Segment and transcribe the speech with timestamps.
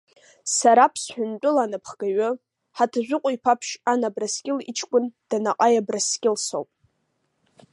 [0.57, 2.29] Сара Ԥсҳәантәыла анапхгаҩы
[2.77, 6.69] Ҳаҭажәыҟәа-иԥа Ԥшьҟан Абрскьыл иҷкәын Данаҟаи Абрскьыл соуп.